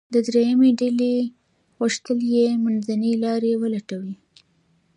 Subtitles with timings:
[0.27, 1.13] درېیمه ډله
[1.77, 4.15] غوښتل یې منځنۍ لاره ولټوي.